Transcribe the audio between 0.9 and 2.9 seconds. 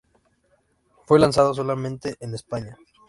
Fue lanzado solamente en España.